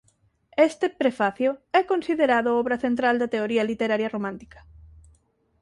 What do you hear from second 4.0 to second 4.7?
romántica.